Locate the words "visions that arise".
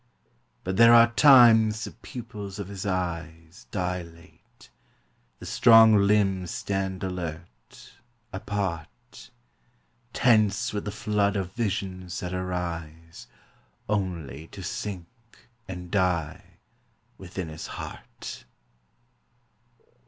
11.53-13.27